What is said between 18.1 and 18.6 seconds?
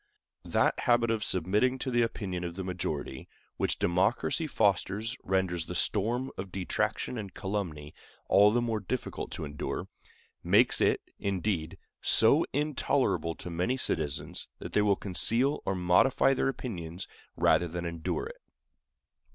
it.